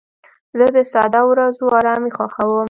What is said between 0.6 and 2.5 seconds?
د ساده ورځو ارامي خوښوم.